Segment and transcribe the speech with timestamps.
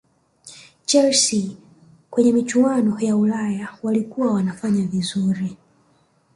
[0.85, 1.57] Chelsea
[2.09, 5.57] kwenye michuano ya Ulaya walikuwa wanafanya vizuri